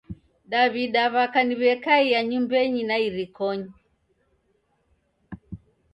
[0.51, 3.71] Daw'ida w'aka ni w'ekaiya nyumbenyi na irikonyi.